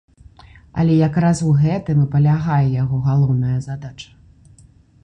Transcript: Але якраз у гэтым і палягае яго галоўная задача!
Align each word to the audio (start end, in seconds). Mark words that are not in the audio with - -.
Але 0.83 0.95
якраз 1.09 1.41
у 1.49 1.53
гэтым 1.63 2.01
і 2.05 2.07
палягае 2.17 2.65
яго 2.83 3.05
галоўная 3.11 3.57
задача! 3.69 4.11